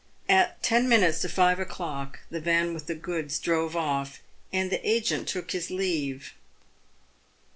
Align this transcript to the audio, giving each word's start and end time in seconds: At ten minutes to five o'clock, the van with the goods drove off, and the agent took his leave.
At 0.27 0.63
ten 0.63 0.89
minutes 0.89 1.19
to 1.21 1.29
five 1.29 1.59
o'clock, 1.59 2.21
the 2.31 2.41
van 2.41 2.73
with 2.73 2.87
the 2.87 2.95
goods 2.95 3.37
drove 3.37 3.75
off, 3.75 4.19
and 4.51 4.71
the 4.71 4.83
agent 4.89 5.27
took 5.27 5.51
his 5.51 5.69
leave. 5.69 6.33